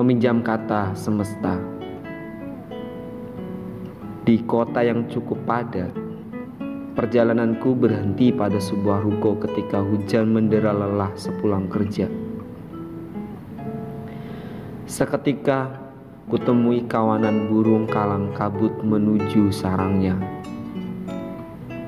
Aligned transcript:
Meminjam 0.00 0.40
kata 0.40 0.96
semesta 0.96 1.60
Di 4.24 4.40
kota 4.48 4.80
yang 4.80 5.04
cukup 5.12 5.44
padat 5.44 5.92
Perjalananku 6.96 7.76
berhenti 7.76 8.32
pada 8.32 8.56
sebuah 8.56 9.04
ruko 9.04 9.36
ketika 9.44 9.84
hujan 9.84 10.32
mendera 10.32 10.72
lelah 10.72 11.12
sepulang 11.20 11.68
kerja. 11.68 12.08
Seketika 14.88 15.68
kutemui 16.32 16.88
kawanan 16.88 17.52
burung 17.52 17.84
kalang 17.84 18.32
kabut 18.32 18.72
menuju 18.80 19.52
sarangnya. 19.52 20.16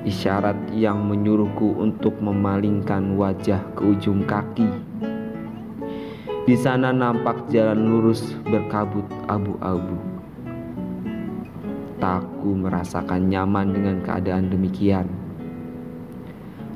Isyarat 0.04 0.68
yang 0.76 1.00
menyuruhku 1.08 1.80
untuk 1.80 2.20
memalingkan 2.20 3.16
wajah 3.16 3.64
ke 3.72 3.88
ujung 3.88 4.28
kaki. 4.28 4.91
Di 6.42 6.58
sana 6.58 6.90
nampak 6.90 7.54
jalan 7.54 7.86
lurus 7.86 8.34
berkabut 8.42 9.06
abu-abu. 9.30 9.94
Takku 12.02 12.58
merasakan 12.58 13.30
nyaman 13.30 13.70
dengan 13.70 14.02
keadaan 14.02 14.50
demikian. 14.50 15.06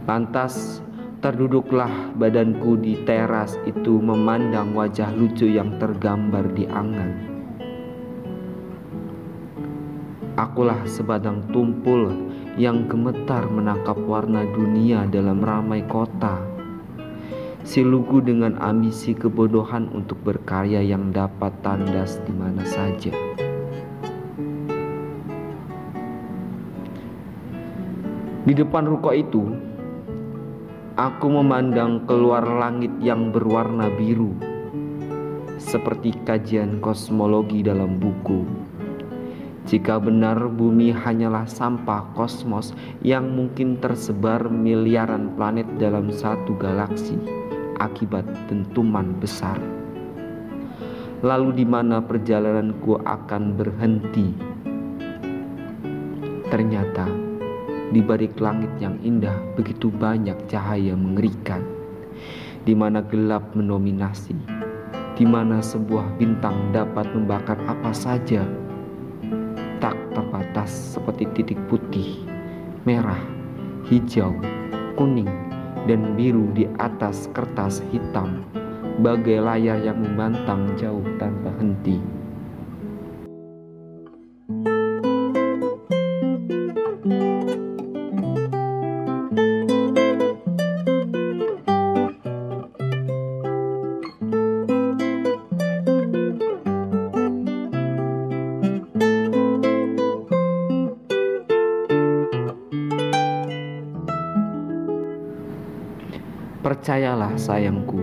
Lantas 0.06 0.78
terduduklah 1.19 1.91
badanku 2.14 2.78
di 2.78 2.94
teras 3.03 3.59
itu 3.67 3.98
memandang 3.98 4.70
wajah 4.70 5.11
lucu 5.11 5.50
yang 5.50 5.75
tergambar 5.83 6.47
di 6.55 6.62
angan. 6.70 7.11
Akulah 10.39 10.78
sebatang 10.87 11.42
tumpul 11.50 12.14
yang 12.55 12.87
gemetar 12.87 13.50
menangkap 13.50 13.98
warna 13.98 14.47
dunia 14.47 15.11
dalam 15.11 15.42
ramai 15.42 15.83
kota. 15.91 16.56
Si 17.67 17.83
lugu 17.83 18.22
dengan 18.22 18.55
ambisi 18.62 19.11
kebodohan 19.11 19.91
untuk 19.91 20.22
berkarya 20.22 20.86
yang 20.86 21.11
dapat 21.11 21.50
tandas 21.67 22.22
di 22.22 22.31
mana 22.31 22.62
saja. 22.62 23.11
Di 28.47 28.55
depan 28.55 28.87
ruko 28.87 29.11
itu, 29.11 29.50
aku 30.94 31.27
memandang 31.27 32.06
keluar 32.06 32.47
langit 32.47 32.94
yang 33.03 33.34
berwarna 33.34 33.91
biru, 33.98 34.31
seperti 35.59 36.14
kajian 36.22 36.78
kosmologi 36.78 37.67
dalam 37.67 37.98
buku. 37.98 38.47
Jika 39.67 39.98
benar 39.98 40.39
bumi 40.55 40.94
hanyalah 40.94 41.50
sampah 41.50 42.14
kosmos 42.14 42.70
yang 43.03 43.34
mungkin 43.34 43.83
tersebar 43.83 44.47
miliaran 44.47 45.34
planet 45.34 45.67
dalam 45.83 46.14
satu 46.14 46.55
galaksi 46.55 47.19
akibat 47.78 48.27
dentuman 48.48 49.16
besar. 49.19 49.56
Lalu 51.24 51.62
di 51.62 51.66
mana 51.66 52.05
perjalananku 52.05 53.00
akan 53.00 53.42
berhenti? 53.56 54.28
Ternyata 56.47 57.08
di 57.91 58.02
balik 58.02 58.36
langit 58.42 58.70
yang 58.82 58.98
indah 59.00 59.34
begitu 59.54 59.88
banyak 59.94 60.36
cahaya 60.50 60.98
mengerikan, 60.98 61.62
di 62.66 62.75
mana 62.75 63.00
gelap 63.00 63.54
mendominasi, 63.54 64.34
di 65.15 65.25
mana 65.25 65.62
sebuah 65.62 66.19
bintang 66.19 66.75
dapat 66.75 67.06
membakar 67.15 67.56
apa 67.65 67.94
saja, 67.94 68.42
tak 69.78 69.94
terbatas 70.12 70.98
seperti 70.98 71.31
titik 71.32 71.60
putih, 71.70 72.26
merah, 72.82 73.22
hijau, 73.86 74.34
kuning, 74.98 75.46
dan 75.86 76.19
biru 76.19 76.50
di 76.52 76.66
atas 76.82 77.30
kertas 77.30 77.82
hitam, 77.94 78.42
bagai 79.00 79.38
layar 79.38 79.78
yang 79.82 80.02
membantang 80.02 80.74
jauh 80.74 81.02
tanpa 81.16 81.54
henti. 81.62 82.02
Percayalah 106.66 107.38
sayangku 107.38 108.03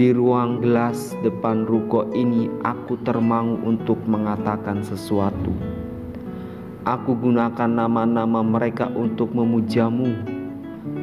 Di 0.00 0.16
ruang 0.16 0.64
gelas 0.64 1.12
depan 1.20 1.68
ruko 1.68 2.08
ini 2.16 2.48
aku 2.64 2.96
termangu 3.04 3.60
untuk 3.68 4.00
mengatakan 4.08 4.80
sesuatu. 4.80 5.52
Aku 6.88 7.12
gunakan 7.12 7.68
nama-nama 7.68 8.40
mereka 8.40 8.88
untuk 8.88 9.36
memujamu. 9.36 10.08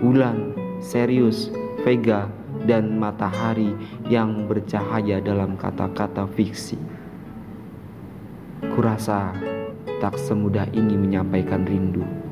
Bulan, 0.02 0.58
Serius, 0.82 1.54
Vega, 1.86 2.26
dan 2.66 2.98
matahari 2.98 3.78
yang 4.10 4.50
bercahaya 4.50 5.22
dalam 5.22 5.54
kata-kata 5.54 6.26
fiksi. 6.34 6.82
Kurasa 8.74 9.30
tak 10.02 10.18
semudah 10.18 10.66
ini 10.74 10.98
menyampaikan 10.98 11.70
rindu 11.70 12.25